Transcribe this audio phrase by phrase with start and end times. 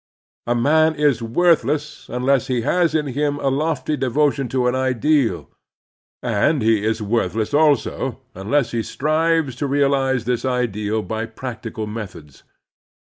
[0.47, 5.47] A man is worthless unless he has in him a lofty devotion to an ideal,
[6.23, 12.41] and he is worthless also imless he strives to realize this ideal by practical methods.